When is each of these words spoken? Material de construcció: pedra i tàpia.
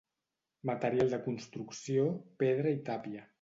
Material 0.69 1.11
de 1.15 1.19
construcció: 1.27 2.07
pedra 2.45 2.73
i 2.79 2.81
tàpia. 2.89 3.29